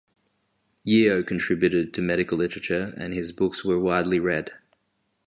Yeo 0.83 1.21
contributed 1.21 1.93
to 1.93 2.01
medical 2.01 2.35
literature 2.35 2.91
and 2.97 3.13
his 3.13 3.31
books 3.31 3.63
were 3.63 3.77
widely 3.79 4.19
read. 4.19 4.49